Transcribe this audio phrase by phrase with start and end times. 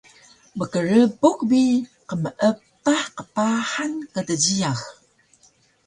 [0.57, 1.63] mkrbuk bi
[2.09, 4.79] qmeepah qpahan kdjiyax